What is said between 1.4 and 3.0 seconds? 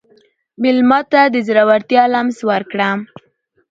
زړورتیا لمس ورکړه.